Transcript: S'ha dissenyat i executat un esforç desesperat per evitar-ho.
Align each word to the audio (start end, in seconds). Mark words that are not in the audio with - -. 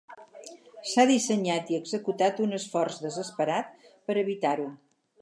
S'ha 0.91 1.05
dissenyat 1.11 1.69
i 1.75 1.79
executat 1.79 2.43
un 2.47 2.59
esforç 2.61 2.99
desesperat 3.07 3.89
per 4.09 4.21
evitar-ho. 4.27 4.71